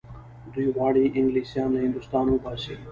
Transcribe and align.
دوی 0.53 0.67
غواړي 0.75 1.03
انګلیسیان 1.19 1.67
له 1.73 1.79
هندوستانه 1.85 2.29
وباسي. 2.33 2.75